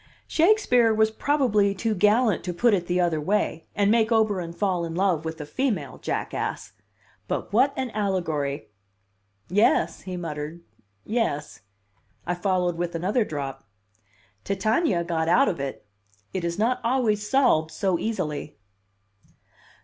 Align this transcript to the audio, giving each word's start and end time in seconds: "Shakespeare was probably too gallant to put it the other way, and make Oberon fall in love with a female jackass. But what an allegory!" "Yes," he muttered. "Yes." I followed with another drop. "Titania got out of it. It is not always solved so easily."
"Shakespeare 0.27 0.91
was 0.95 1.11
probably 1.11 1.75
too 1.75 1.93
gallant 1.93 2.43
to 2.45 2.55
put 2.55 2.73
it 2.73 2.87
the 2.87 2.99
other 2.99 3.21
way, 3.21 3.67
and 3.75 3.91
make 3.91 4.11
Oberon 4.11 4.51
fall 4.51 4.83
in 4.83 4.95
love 4.95 5.25
with 5.25 5.39
a 5.39 5.45
female 5.45 5.99
jackass. 5.99 6.73
But 7.27 7.53
what 7.53 7.71
an 7.77 7.91
allegory!" 7.91 8.69
"Yes," 9.47 10.01
he 10.01 10.17
muttered. 10.17 10.61
"Yes." 11.05 11.61
I 12.25 12.33
followed 12.33 12.79
with 12.79 12.95
another 12.95 13.23
drop. 13.23 13.63
"Titania 14.43 15.03
got 15.03 15.29
out 15.29 15.47
of 15.47 15.59
it. 15.59 15.85
It 16.33 16.43
is 16.43 16.57
not 16.57 16.81
always 16.83 17.29
solved 17.29 17.69
so 17.69 17.99
easily." 17.99 18.57